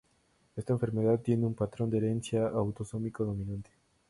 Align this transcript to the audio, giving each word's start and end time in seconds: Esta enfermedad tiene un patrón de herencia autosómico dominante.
Esta 0.55 0.73
enfermedad 0.73 1.19
tiene 1.19 1.45
un 1.45 1.53
patrón 1.53 1.91
de 1.91 1.99
herencia 1.99 2.47
autosómico 2.47 3.23
dominante. 3.23 3.69